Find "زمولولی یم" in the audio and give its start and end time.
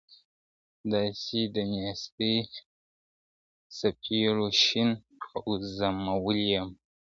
5.75-6.69